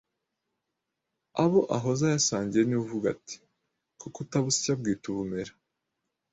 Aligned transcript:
abo 1.43 1.59
ahoze 1.75 2.03
ayasangiye 2.09 2.63
niwo 2.65 2.81
avuga 2.85 3.05
ati: 3.15 3.35
“Koko 3.99 4.17
utabusya 4.25 4.69
abwita 4.73 5.05
ubumera 5.09 5.53